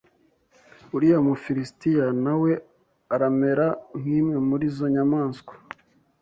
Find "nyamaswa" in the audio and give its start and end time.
4.93-5.53